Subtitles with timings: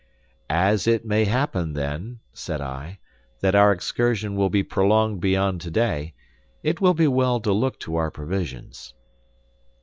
[0.49, 2.97] "As it may happen, then," said I,
[3.41, 6.15] "that our excursion will be prolonged beyond today,
[6.63, 8.95] it will be well to look to our provisions."